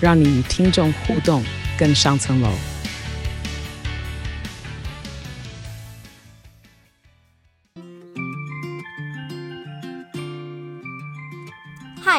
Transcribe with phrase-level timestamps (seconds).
[0.00, 1.44] 让你与听众互动
[1.78, 2.77] 更上层楼。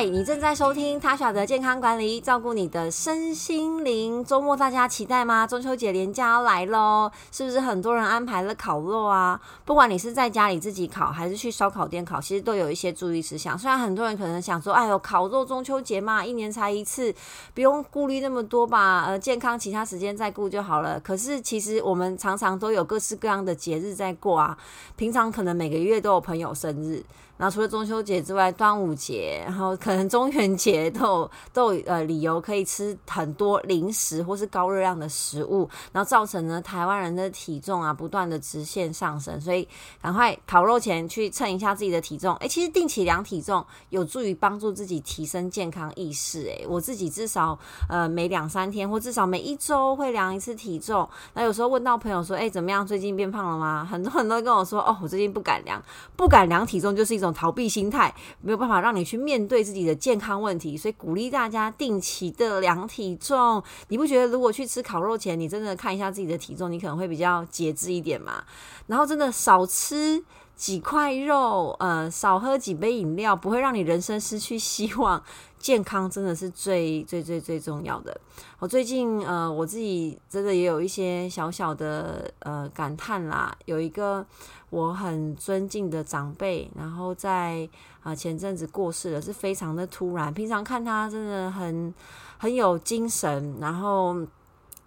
[0.05, 4.23] 你正在收听他晓得健康管理，照顾你的身心灵。
[4.23, 5.45] 周末大家期待吗？
[5.45, 9.39] 中秋节连假要来喽，是不是很多人安排了烤肉啊？
[9.65, 13.57] 不管你是在家里自己烤，还是去烧烤店烤，其实都有一些注意事项。
[13.57, 17.13] 虽然很多人可能想说，哎呦，烤肉中秋节嘛，一年才一次，
[17.53, 19.03] 不用顾虑那么多吧？
[19.05, 20.97] 呃，健康其他时间再顾就好了。
[21.01, 24.57] 可是其实我们常常都有各式各样的节日在过啊，
[24.95, 27.03] 平常可能每个月都有朋友生日。
[27.37, 39.67] 然后除了中秋节之外，端午节，然后可可能中元节都有都有呃理由可以吃很多零食或是高热量的食物，然后造成呢台湾人的体重啊不断的直线上升，所以
[39.99, 42.35] 赶快烤肉前去称一下自己的体重。
[42.35, 46.43] 诶，其实定期量体重有助于帮助自己提升健康意识。
[46.43, 51.09] 诶，我自己至少呃每两三天或至少每一周会量一次体重。
[51.33, 52.85] 那有时候问到朋友说，诶，怎么样？
[52.85, 53.83] 最近变胖了吗？
[53.89, 55.81] 很多人都跟我说，哦，我最近不敢量，
[56.15, 57.33] 不敢量体重就是一种。
[57.39, 63.63] 逃避心态没有办法让你去面对自己你的健康问题，所以鼓励大家定期的量体重。
[63.87, 68.43] 你不觉得如果去吃烤肉前，你真的看一下自己的体重，你可能会比较节制一点嘛？
[68.87, 70.23] 然后真的少吃
[70.55, 75.23] 几块肉，呃，少喝几杯饮料，不会让你人生失去希望。
[75.57, 78.17] 健康真的是最最最最重要的。
[78.59, 83.53] 我最近呃，我自己真的也有一些小小的呃感叹啦。
[83.65, 84.25] 有一个
[84.69, 87.67] 我很尊敬的长辈，然后在
[88.01, 90.33] 啊前阵子过世了，是非常的突然。
[90.33, 91.93] 平常看他真的很
[92.37, 94.15] 很有精神，然后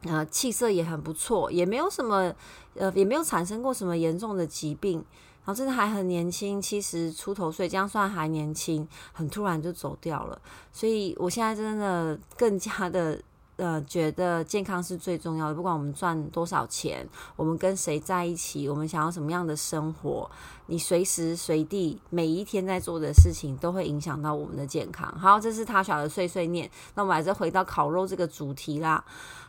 [0.04, 2.32] 呃气色也很不错，也没有什么
[2.74, 5.04] 呃也没有产生过什么严重的疾病。
[5.44, 10.40] 然后真的还很年轻，七十出头岁，这样算还年轻，很突然就走掉了。
[10.72, 13.20] 所以我现在真的更加的
[13.62, 15.54] 呃，觉得健康是最重要的。
[15.54, 20.28] 不管我们赚多少钱，我们跟谁在一起，我们想要什么样的生活，
[20.66, 25.16] 你随时随地每一天在做的事情，都会影响到我们的健康。
[25.16, 26.68] 好，这是他小的碎碎念。
[26.96, 29.04] 那我们还是回到烤肉这个主题啦。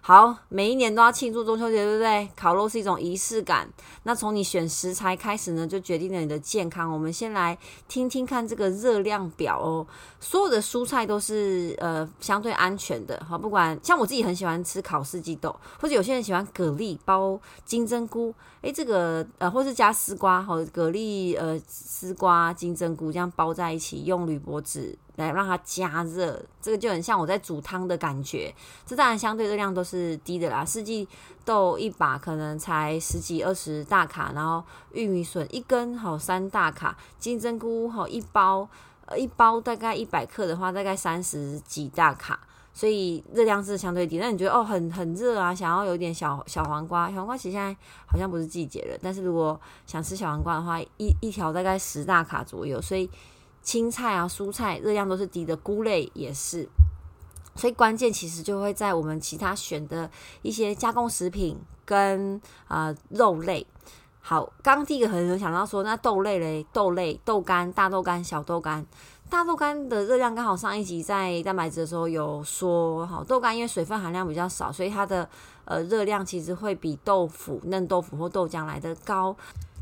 [0.06, 2.30] 好，每一年都要庆祝中秋节，对不对？
[2.36, 3.68] 烤肉是一种仪式感。
[4.04, 6.92] 那从你选食材开始呢，就决定了你的健康。
[6.92, 7.58] 我们先来
[7.88, 9.88] 听听看这个热量表哦。
[10.20, 24.98] 所有的蔬菜都是呃相对安全的，好，不管像我我自己很喜欢吃烤四季豆，或者有些人喜欢蛤蜊包金针菇，诶，这个呃或是加丝瓜，好，蛤蜊呃丝瓜金针菇这样包在一起，用铝箔纸。
[25.16, 28.52] 来让它加热，这个就很像我在煮汤的感觉。
[28.84, 30.66] 这当然相对热量都是低的啦。
[30.66, 31.08] 四季
[31.46, 38.68] 豆一把可能才十几二十大卡，然后玉米笋一根好三大卡，金针菇好一包，
[39.16, 42.40] 一包大概一百克的话，大概三十几大卡，
[42.74, 44.18] 所以热量是相对低。
[44.18, 47.76] 那你觉得哦很很热啊，想要有点小小黄瓜，小黄瓜其实现在
[48.06, 53.10] 好像不是季节了，但是如果想吃小黄瓜的话，一一条大概十大卡左右，所以。
[53.66, 56.68] 青菜啊，蔬菜热量都是低的，菇类也是，
[57.56, 60.12] 所以关键其实就会在我们其他选的
[60.42, 63.66] 一些加工食品跟啊肉类。
[64.20, 68.86] 好，刚刚第一个可能有想到说，那豆类嘞，豆类豆干、大豆干、小豆干，
[69.30, 75.28] 大豆干的热量刚好上一集在蛋白质的时候有说，好豆干因为水分含量比较少，所以它的
[75.66, 79.36] 呃热量其实会比豆腐、嫩豆腐或豆浆来的高。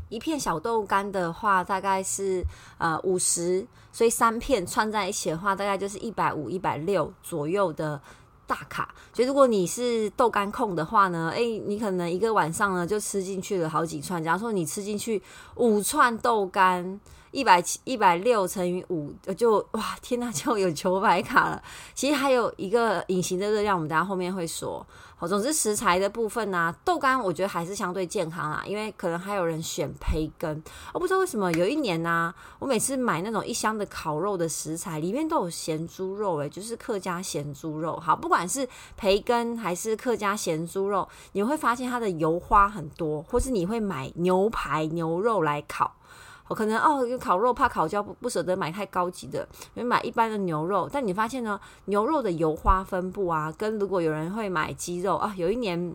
[0.08, 2.42] 一片小豆干的话，大概是
[2.78, 8.00] 呃五十，所以三片串在一起的话，大概就是一百五、一百六左右的
[8.46, 8.94] 大卡。
[9.12, 14.22] 所以如果你是豆干控的话呢，诶，你可能一个晚上呢就吃进去了好几串。
[14.22, 15.22] 假如说你吃进去
[15.56, 16.98] 五串豆干。
[17.32, 21.62] 一百七一百六乘以五，就哇天呐，就有九百卡了。
[21.94, 24.86] 其实还有一个隐形的热量，我们等下后面会说。
[25.16, 30.62] 好，总之食材的部分呢，豆干我觉得还是相对健康啦，因为可能还有人选培根。
[30.92, 37.96] 我不知道为什么有一年呢，我每次买那种一箱的烤肉的食材，里面都有咸猪肉，诶，就是客家咸猪肉。
[37.98, 45.94] 好，不管是培根还是客家咸猪肉，你会发现它的油花很多，或是你会买牛排牛肉来烤。
[46.48, 50.88] 我可能哦，有烤肉怕烤焦，不不舍得买太高级的，因为买一般的牛肉。
[50.92, 55.94] 但你发现呢，牛肉的油花分布啊，跟如果有人会买鸡肉啊，有一年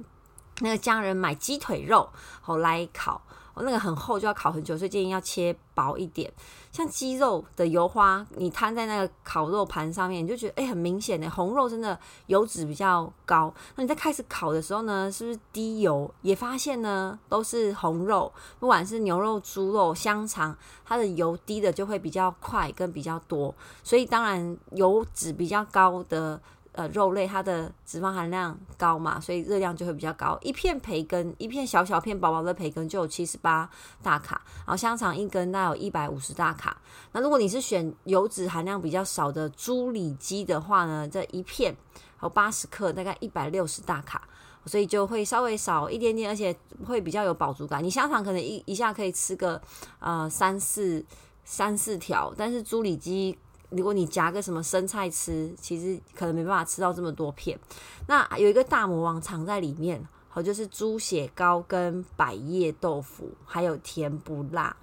[0.59, 2.09] 那个家人买鸡腿肉
[2.41, 3.21] 好来烤。
[3.61, 6.31] 那个很厚，就要烤很久，所以建议要切薄一点。
[6.71, 13.53] 像鸡肉的油花，你摊在那个烤肉盘上面，你就觉得哎，很明显的红肉真的油脂比较高。
[13.75, 16.09] 那你在开始烤的时候呢，是不是低油？
[16.21, 20.55] 也发现呢，都是红肉，不管是牛肉、猪肉、香肠，
[20.85, 23.53] 它的油低的就会比较快跟比较多。
[23.83, 26.39] 所以当然油脂比较高的。
[26.77, 30.37] 呃，肉类它的脂肪含量高嘛，所以热量就会比较高。
[30.43, 33.67] 一片培根，一片小小片薄薄的培根就有七十八
[34.03, 36.77] 大卡，然后香肠一根大概有一百五十大卡。
[37.13, 41.75] 那如果你是选油脂含量比较少的猪里脊的话呢，这一片
[42.21, 44.27] 有八十克，大概一百六十大卡，
[44.67, 47.83] 所以就会稍微少一点点，而且会比较有饱足感。
[47.83, 49.59] 你香肠可能一一下可以吃个
[49.97, 51.03] 呃三四
[51.43, 53.35] 三四条，但是猪里脊。
[53.69, 57.59] 如果你夹个什么生菜吃，其实可能没办法吃到这么多片。
[58.07, 64.73] 那有一个大魔王藏在里面，好，就是猪血糕跟百叶豆腐，还有甜不辣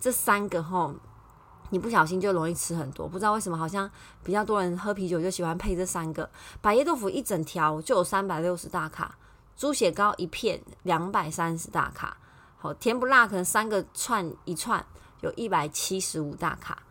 [0.00, 0.94] 这三个吼，
[1.68, 3.06] 你不小心就容易吃很多。
[3.06, 3.90] 不知道为什么，好像
[4.24, 6.30] 比较多人喝啤酒就喜欢配这三个。
[6.62, 9.18] 百叶豆腐一整条就有三百六十大卡，
[9.54, 12.16] 猪血糕一片两百三十大卡，
[12.56, 14.82] 好，甜不辣可能三个串一串
[15.20, 16.82] 有一百七十五大卡。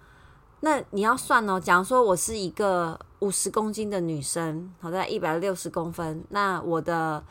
[0.61, 7.23] 那你要算哦，假如说我是一个五十公斤的女生，好在一百六十公分，那我的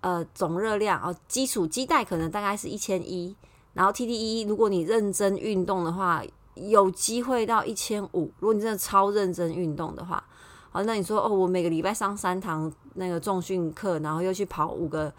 [0.00, 3.36] 呃总热量哦，基础基带可能大概是一千一，
[3.74, 6.22] 然后 TDE 如果你认真运动的话，
[6.54, 8.32] 有机会到一千五。
[8.38, 10.22] 如果你真的超认真运动的话，
[10.70, 15.12] 好，那你说哦，我每个礼拜上三堂那个重训课，然后又去跑五个。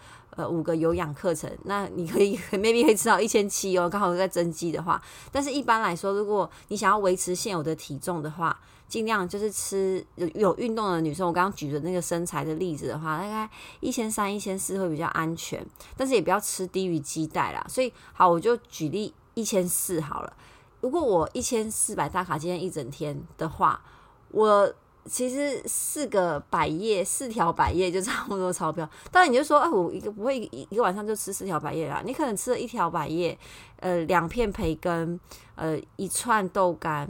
[0.50, 5.02] 五个有氧课程，那你可以 maybe 可以吃到一千七哦，刚好在增肌的话。
[5.32, 13.50] 但是一般来说，如果你想要维持现有的体重的话，尽量就是吃有有运动的女生，我刚刚举的那个身材的例子的话，大概
[13.80, 15.66] 一千三、一千四会比较安全，
[15.96, 17.66] 但是也不要吃低于鸡蛋啦。
[17.70, 20.34] 所以好，我就举例一千四好了。
[20.82, 23.82] 如果我一千四百大卡今天一整天的话，
[24.30, 24.74] 我。
[25.06, 28.88] 其实四个百叶，四条百叶就差不多超标。
[29.12, 32.04] 当然你就说，哎，我一个不会一一个晚上就吃四条百叶啦。
[32.06, 33.38] 你可能吃了一条百叶，
[33.78, 35.20] 呃，两片培根，
[35.56, 37.10] 呃，一串豆干，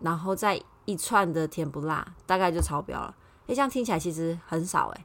[0.00, 3.14] 然后再一串的甜不辣，大概就超标了。
[3.48, 5.04] 哎，这样听起来其实很少哎。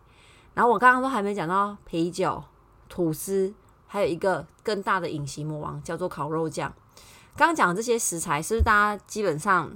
[0.54, 2.44] 然后我刚刚都还没讲到啤酒、
[2.88, 3.52] 吐司，
[3.88, 6.72] 还有一个更大的隐形魔王叫做烤肉酱。
[7.36, 9.72] 刚刚讲这些食材，是不是大家基本上？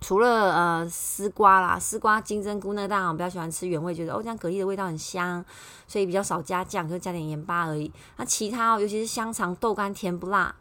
[0.00, 5.44] 除了呃丝瓜啦，丝瓜、金针菇那个大家比较喜欢吃原味，觉得哦这样蛤蜊的味道很香，
[5.88, 7.90] 所以比较少加酱，就加点盐巴而已。
[8.16, 10.54] 那其他哦，尤其是香肠、豆干、甜不辣，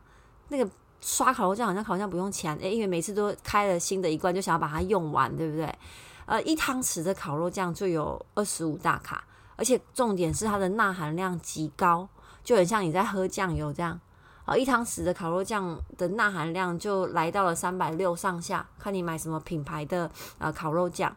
[0.48, 0.68] 那个
[1.02, 5.72] 刷烤肉酱好像好像不用钱诶，因为每次都开了新的一罐，就想要把它用完，对不对？
[6.26, 9.24] 呃，一汤匙的烤肉酱就有二十五大卡，
[9.58, 12.08] 而且重点是它的钠含量极高，
[12.44, 14.00] 就很像你在喝酱油这样。
[14.46, 21.14] 啊，一汤匙的烤肉酱的钠含量就来到了三百六上下，看你买什么品牌的呃烤肉酱。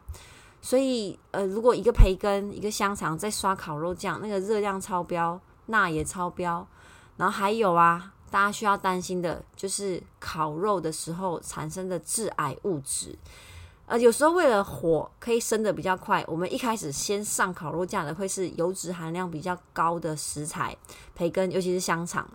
[0.61, 6.67] 所以呃，如果一个培根、一个香肠再刷烤肉酱，那个热量超标，钠也超标。
[7.15, 13.17] 然后还有啊，大家需要担心的就是烤肉的时候产生的致癌物质。
[13.85, 20.75] 呃，有时候为了火可以升的比较快，我们一开始先上烤肉酱的会是油脂含量比较高的食材，
[21.15, 22.27] 培根，尤其是香肠。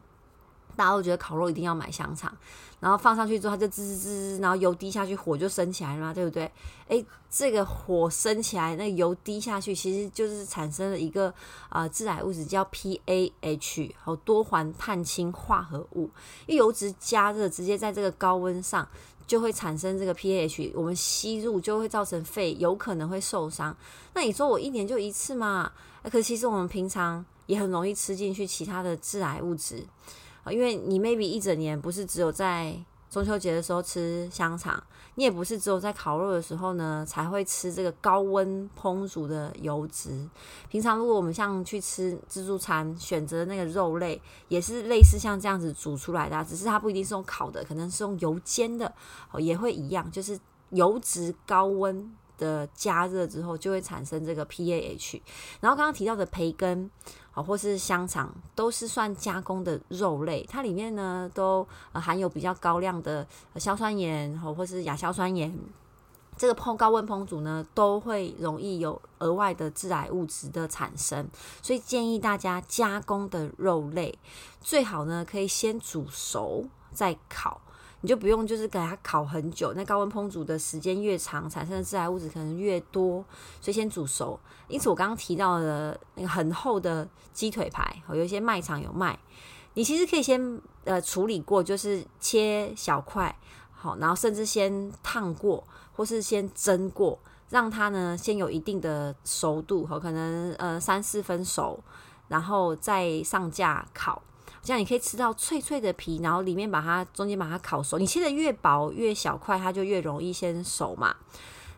[0.77, 2.33] 大家都觉得烤肉一定要买香肠，
[2.81, 6.51] 然后放上去之后它就滋滋滋，然后油滴下去，火就升起来了嘛，对不对？
[6.89, 11.33] 诶，这个火升起来，那油滴下去，其实就是产生了一个
[11.69, 16.11] 啊致癌物质叫 PAH，好多环碳氢化合物。
[16.47, 18.87] 因为油脂加热，直接在这个高温上
[19.27, 23.75] 就会产生这个 PAH，我们吸入就会造成肺有可能会受伤。
[24.13, 25.73] 那你说我一年就一次嘛？
[26.05, 29.83] 可其实我们平常也很容易吃进去其他的致癌物质。
[30.51, 32.77] 因为你 maybe 一整年不是只有在
[33.11, 34.83] 中秋节的时候吃香肠，
[35.15, 40.29] 你也不是只有在烤肉的时候呢才会吃这个高温烹煮的油脂。
[40.69, 48.93] 平常如果我们像去吃自助餐，选择那个肉类也是类似像这样子煮出来的，只是它不一定是用烤的，可能是用油煎的，
[49.39, 50.37] 也会一样，就是
[50.71, 55.21] 油脂高温的加热之后就会产生这个 PAH。
[55.61, 56.91] 然后刚刚提到的培根。
[57.37, 63.27] 好，或是香肠，都是算加工的肉类，它里面呢都含有比较高量的
[63.57, 65.53] 硝酸盐，或或是亚硝酸盐。
[66.37, 71.29] 这个烹高温烹煮呢，都会容易有额外的致癌物质的产生，
[71.61, 74.17] 所以建议大家加工的肉类
[74.61, 77.61] 最好呢可以先煮熟再烤。
[78.05, 79.73] 你就不用就是给它烤很久。
[79.73, 83.25] 那高温烹煮的时间越长，产生的致癌物质可能越多，
[83.63, 84.39] 所以先煮熟。
[84.69, 89.19] 因此我刚刚提到的那个很厚的鸡腿排，有一些卖场有卖，
[89.73, 93.35] 你其实可以先呃处理过，就是切小块，
[93.73, 97.19] 好，然后甚至先烫过，或是先蒸过。
[97.49, 101.83] 让它呢先有一定的熟度，可能呃三四分熟，
[102.29, 104.21] 然后再上架烤，
[104.65, 107.99] 这样你可以吃到脆脆的皮，然后里面把它中间把它烤熟。
[107.99, 111.15] 你切的越薄越小块，它就越容易先熟嘛。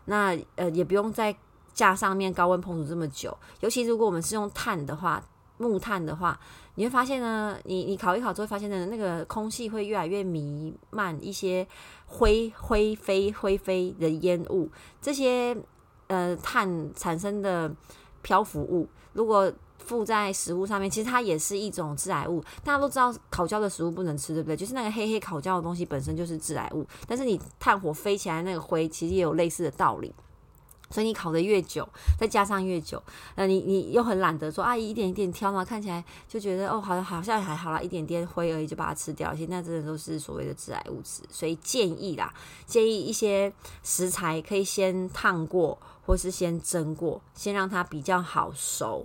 [0.06, 1.36] 那呃也不用在
[1.74, 5.22] 架上面高温烹煮这么久，尤其如果我们是用炭的话，
[5.58, 6.38] 木炭的话，
[6.76, 11.66] 你会发现呢，你你烤一烤之后，发现呢那个空气会越来越弥漫一些。
[12.08, 14.70] 灰灰飞灰飞的烟雾，
[15.02, 15.56] 这些
[16.06, 17.68] 呃碳产生的
[18.22, 22.42] 漂浮物，如果附在食物上面，其实它也是一种致癌物。
[22.64, 24.56] 大家都知道烤焦的食物不能吃，对不对？
[24.56, 26.86] 就是那个黑黑烤焦的东西本身就是致癌物。
[27.06, 30.14] 但是你炭火飞起来那个灰，其实也有类似的道理。
[30.88, 33.02] 所以你烤的越久，再加上越久，
[33.34, 39.34] 那你你又很懒得说啊，一点一点挑嘛，看起来就觉得哦，好像好像还好啦，一点点灰而已，就把它吃掉。
[39.34, 41.22] 其实那真的都是所谓的致癌物质。
[41.28, 42.32] 所以建议啦，
[42.66, 43.52] 建议一些
[43.82, 49.04] 食材可以先烫过，或是先蒸过，先让它比较好熟。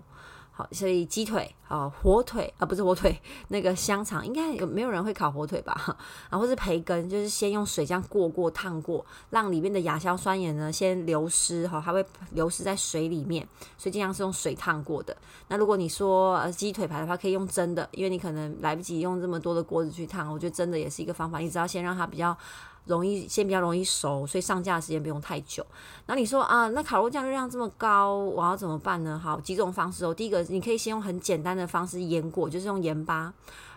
[0.72, 5.98] 所以鸡腿啊，火腿啊，不是火腿，那个香肠应该有没有人会烤火腿吧？
[6.30, 15.15] 然后是培根，就是先用水这样过过烫过，让里面的亚硝酸盐呢先流失哈，它会流失在水里面，所以尽量是用水烫过的。
[15.48, 21.39] 那如果你说鸡腿排的话，可以用蒸的，因为你可能来不及用这么多的锅子去烫，我觉得蒸的也是一个方法。
[21.39, 22.38] 你只要先让它比较。
[22.86, 25.66] 容易先比较容易熟，所以上架的时间不用太久。
[26.08, 29.20] 那你说啊，那烤肉酱热量这么高，我要怎么办呢？
[29.24, 30.14] 好，几种方式哦。
[30.14, 33.32] 第一个，你可以先用很简单的方式腌过，就是用盐巴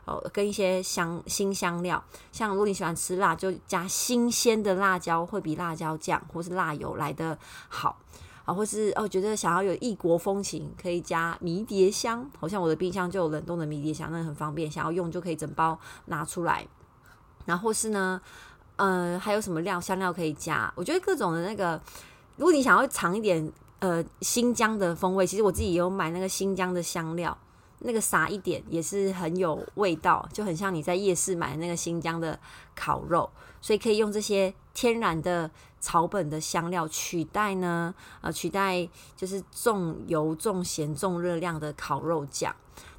[0.07, 2.03] 哦，跟一些香新香料。
[2.33, 7.99] 像如果你喜欢吃辣，就加新鲜的辣椒，会比辣椒酱或是辣油来的好
[8.47, 8.55] 啊。
[8.55, 12.29] 或是哦，觉得想要有异国风情，可以加迷迭香。
[12.41, 16.67] 好像我的冰箱就有冷冻的迷迭香，那很方便，想要用就可以整包拿出来。
[17.45, 18.21] 然后是呢。
[18.77, 20.73] 呃，还有什么料香料可以加？
[20.75, 21.81] 我觉得各种的那个，
[22.37, 27.39] 如果你想要尝一点呃新疆的风味，其实我自己有买那个新疆的香料，
[27.79, 32.37] 那个撒一点也是很有味道，就很像你在夜市买那个新疆的
[32.75, 42.53] 烤肉，所以可以用这些天然的草本的香料取代呢，呃，取代就是重油、重咸、重热量的烤肉酱。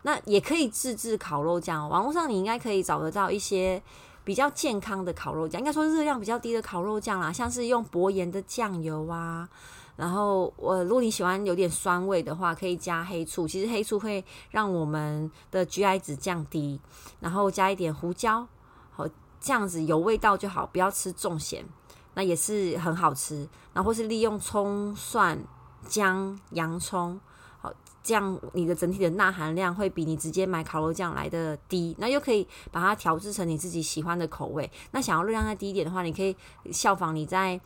[0.03, 3.83] 那也可以自制烤肉酱，网络上你应该可以找得到一些。
[4.25, 9.47] 比较健康的烤肉酱，应该说热量比较低的烤肉酱啦，像是用薄盐的酱油啊，
[9.95, 16.81] 然后我如果你喜欢有点酸味的话，可以加黑醋，其实黑醋会让我们的 GI 值降低，
[17.19, 18.47] 然后加一点胡椒，
[18.91, 19.07] 好
[19.39, 21.63] 这样子有味道就好，不要吃重咸，
[22.15, 23.47] 那也是很好吃。
[23.73, 25.39] 然后是利用葱、蒜、
[25.87, 27.19] 姜、洋葱。
[28.05, 34.69] 这样你的整体的钠含量会比你直接买烤肉酱来的低，那又可以把它调制成你自己喜欢的口味。
[34.91, 36.35] 那想要热量再低一点的话，你可以
[36.71, 37.59] 效仿你在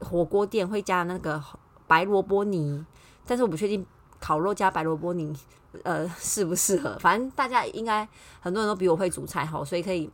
[0.00, 1.42] 火锅店会加那个
[1.86, 2.82] 白萝卜泥，
[3.26, 3.84] 但是我不确定
[4.18, 5.36] 烤肉加白萝卜泥
[5.82, 6.96] 呃适不适合。
[6.98, 8.08] 反正大家应该
[8.40, 10.10] 很多人都比我会煮菜哈，所以可以。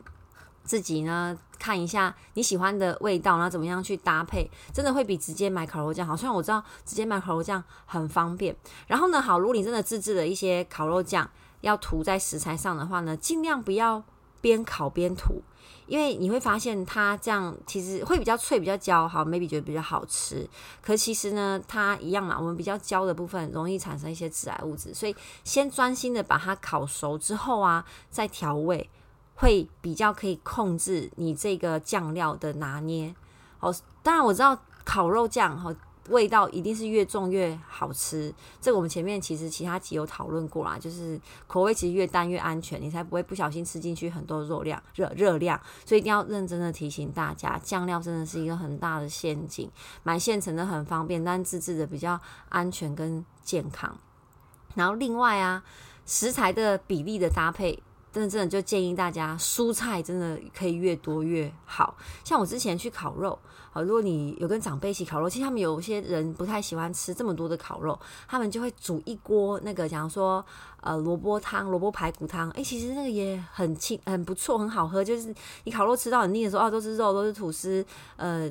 [0.69, 6.15] 自己呢看一下你喜欢的味道，然后怎么样去搭配，真的会比直接买烤肉酱好。
[6.15, 8.55] 虽然我知道直接买烤肉酱很方便，
[8.87, 11.29] 然后呢，好，如果你真的自制了一些烤肉酱
[11.63, 14.05] 要涂在食材上的话呢，尽量不要
[14.43, 15.43] 边烤边涂，
[15.87, 20.49] 因为你会发现它这样其实会比较脆、比较焦，好，maybe 觉得比较好吃。
[20.81, 28.89] 可其实呢，它一样嘛，我们比较焦的部分容易产生一些致癌物质，所以先专心的把它烤熟之后啊，再调味。
[29.39, 33.15] 会比较可以控制你这个酱料的拿捏
[33.61, 33.75] 哦。
[34.03, 35.73] 当然我知道烤肉酱哈
[36.09, 45.61] 味道一定是越重越好吃，这个我们前面其实其他集有讨论过啦，就是口味其实越淡越安全，你才不会不小心吃进去很多肉量热热量。
[45.85, 49.71] 所以一定要认真的提醒大家，酱料真的是一个很大的陷阱，
[50.03, 52.19] 买现成的很方便，但自制的比较
[52.49, 53.97] 安全跟健康。
[54.75, 55.63] 然后另外啊，
[56.07, 57.83] 食材的比例的搭配。
[58.13, 61.97] 真的真的就建议大家，蔬菜真的可以越多越好。
[62.25, 63.39] 像我之前去烤肉，
[63.71, 70.45] 好，如果你有跟长辈一起烤肉，其实他们有些人不太喜欢吃这么多的烤肉，他们就会煮一锅那个，假如说
[70.81, 75.05] 呃萝卜汤、萝卜排骨汤，哎，其实那个也很清很不错，很好喝。
[75.05, 75.35] 就是
[75.65, 77.85] 你烤肉吃到很腻的时候，啊，都是肉，都是吐司，
[78.17, 78.51] 呃，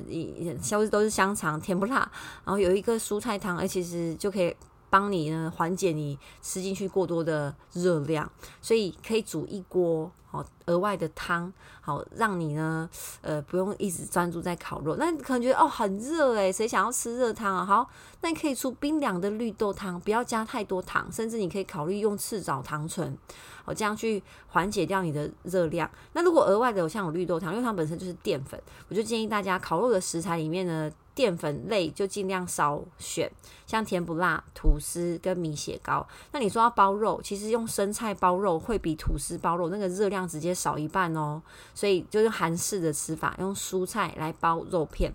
[0.62, 2.10] 消都是香肠，甜不辣，
[2.44, 4.54] 然后有一个蔬菜汤，哎，其实就可以。
[4.90, 8.30] 帮你呢缓解你吃进去过多的热量，
[8.60, 12.88] 所以可以煮一锅好额外的汤，好让你呢
[13.22, 14.96] 呃不用一直专注在烤肉。
[14.98, 17.64] 那你可能觉得哦很热诶，谁想要吃热汤啊？
[17.64, 17.88] 好，
[18.20, 23.16] 那你可以出冰凉的绿豆汤，不要加太多糖，甚至你可以考虑用赤藻糖醇，
[23.64, 25.90] 哦这样去缓解掉你的热量。
[26.12, 30.90] 那如果额外的有像有绿豆汤，因为它本身就是淀粉，我就建议大家烤肉的食材里面呢。
[31.18, 33.28] 淀粉类就尽量少选，
[33.66, 36.06] 像甜不辣、吐司跟米血糕。
[36.30, 41.42] 那你说要包肉，其实用生菜包肉会比吐司包肉那个热量直接少一半哦。
[41.74, 45.12] 所以就是韩式的吃法，用蔬菜来包肉片，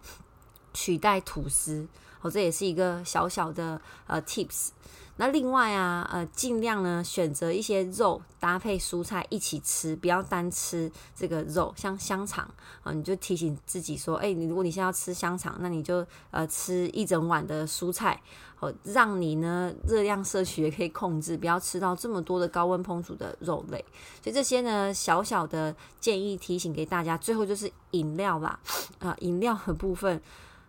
[0.73, 1.87] 取代吐司。
[2.19, 4.71] 哦，这也是一个小小的呃 tips。
[5.15, 11.71] 那另外啊，呃，尽量呢选择一些肉搭配蔬菜一起吃，不要单吃这个肉。
[11.77, 12.49] 像香肠
[12.81, 18.19] 啊，你就提醒自己说，哎，你如果你现在要吃香肠，那你就呃吃一整碗的蔬菜，
[18.59, 23.85] 哦，让你呢热量摄取也可以控制，不要吃到这么多的高温烹煮的肉类。
[24.23, 27.15] 所以这些呢小小的建议提醒给大家。
[27.15, 28.59] 最后就是饮料啦，
[28.97, 30.19] 啊，饮料的部分。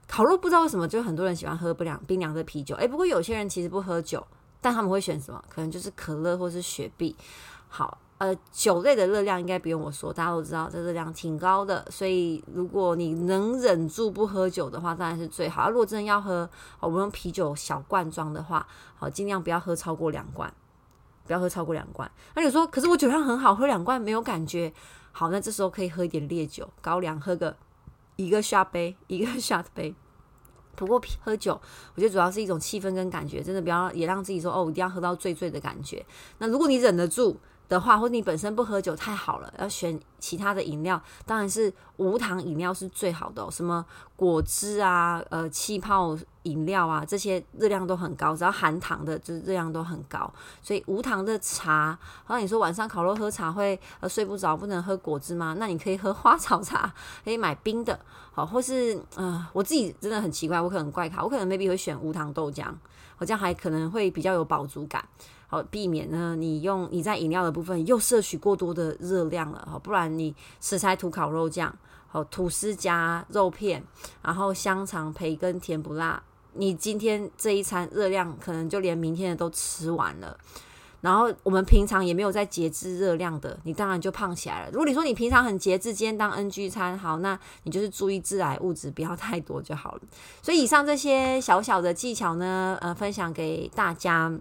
[0.06, 2.74] 烤肉不知道为什么，就很多人喜欢喝不凉冰凉的啤酒。
[2.76, 4.24] 诶，不过有些人其实不喝酒，
[4.60, 5.42] 但他们会选什么？
[5.48, 7.16] 可能就是可乐或是雪碧。
[7.68, 11.84] 好，呃，酒类的热量应该不用我说，大家都知道这热量挺高的。
[11.90, 15.68] 所以如果你能忍住不喝酒的话，当然是最好。
[15.68, 18.64] 如果真的要喝，我们用啤酒小罐装的话，
[18.96, 20.52] 好，尽量不要喝超过两罐，
[21.26, 22.08] 不要喝超过两罐。
[22.36, 24.72] 那你说，可是我酒量很好，喝两罐没有感觉。
[25.10, 27.56] 好，那这时候可以喝一点烈酒，高粱喝个。
[28.16, 29.94] 一个 shot 杯， 一个 shot 杯。
[30.76, 31.60] 不过喝酒，
[31.94, 36.04] 我觉得主要是一种气氛跟感觉，真的不要也让自己说哦，一定要喝到醉醉的感觉。
[36.38, 39.52] 那如果你忍得住的话，或者你本身不喝酒，太好了。
[39.58, 43.84] 要选其他的饮料，当然是无糖饮料是最好的，什么
[44.16, 50.30] 果汁啊、呃气泡饮料啊，这些热量都很高，只要含糖的，就是热量都很高。
[50.62, 55.56] 所以无糖的茶，好像你说晚上烤肉喝茶会呃睡不着，不能喝果汁吗？
[55.58, 56.92] 那你可以喝花草茶，
[57.24, 57.98] 可以买冰的。
[58.32, 62.66] 好，或是呃，我自己真的很奇怪，我可能怪卡，我可能 maybe 会选无糖豆浆，
[63.18, 65.02] 我这样还可能会比较有饱足感，
[65.46, 71.74] 好避免呢你用你在饮料的部分又摄取过多的热量了，好，不然你食材涂烤肉酱，
[72.08, 73.82] 好吐司加肉片，
[74.22, 76.22] 然后香肠、培根、甜不辣，
[76.54, 80.36] 你今天这一餐热量可能就连明天的都吃完了。
[81.00, 84.70] 然后我们平常也没有在节制热量的，你当然就胖起来了。
[84.70, 90.00] 如果你说你平常很节制，今天当 NG 餐好，那你就是注意致癌物质不要太多就好了。
[90.40, 94.32] 所以以上这些小小的技巧呢，呃，分享给大家，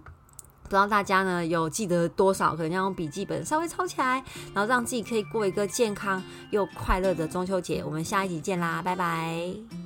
[0.64, 2.56] 不知道大家呢有记得多少？
[2.56, 7.82] 可能要用笔记本稍微抄起来，然后让自己可以过一个健康又快乐的中秋节。
[7.84, 9.83] 我们下一集见啦，拜拜。